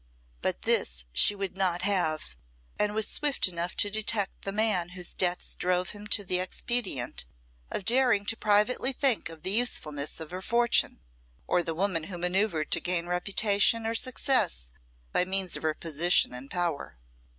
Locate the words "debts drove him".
5.13-6.07